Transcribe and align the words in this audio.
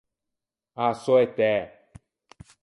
A-a 0.83 0.93
sò 1.03 1.13
etæ. 1.25 1.53